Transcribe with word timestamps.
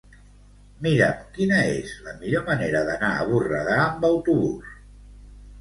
Mira'm 0.85 1.19
quina 1.35 1.59
és 1.73 1.91
la 2.07 2.15
millor 2.23 2.45
manera 2.49 2.81
d'anar 2.89 3.13
a 3.19 3.29
Borredà 3.29 3.79
amb 3.85 4.09
autobús. 4.13 4.73